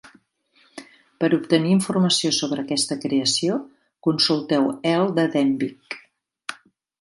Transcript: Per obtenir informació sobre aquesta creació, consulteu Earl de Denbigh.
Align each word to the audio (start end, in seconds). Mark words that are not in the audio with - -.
Per 1.23 1.27
obtenir 1.35 1.73
informació 1.73 2.31
sobre 2.37 2.63
aquesta 2.63 2.97
creació, 3.03 3.59
consulteu 4.09 4.67
Earl 4.95 5.15
de 5.21 5.27
Denbigh. 5.37 6.01